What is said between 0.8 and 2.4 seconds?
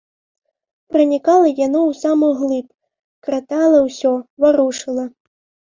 Пранікала яно ў самую